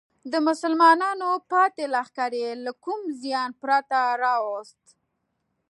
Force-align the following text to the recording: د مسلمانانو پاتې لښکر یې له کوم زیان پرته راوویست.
د 0.31 0.33
مسلمانانو 0.47 1.29
پاتې 1.51 1.83
لښکر 1.93 2.31
یې 2.41 2.51
له 2.65 2.71
کوم 2.83 2.99
زیان 3.21 3.49
پرته 3.61 3.99
راوویست. 4.21 4.83